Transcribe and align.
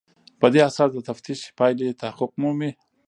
په 0.39 0.47
دې 0.53 0.59
اساس 0.69 0.89
د 0.93 0.97
تفتیش 1.07 1.39
پایلې 1.57 1.97
تحقق 2.01 2.31
مومي. 2.41 2.71